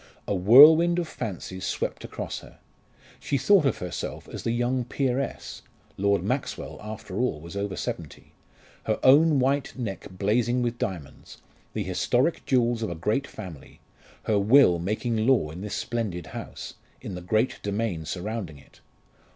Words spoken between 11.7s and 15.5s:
the historic jewels of a great family her will making